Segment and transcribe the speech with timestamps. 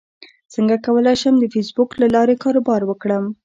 [0.53, 3.23] څنګه کولی شم د فېسبوک له لارې کاروبار وکړم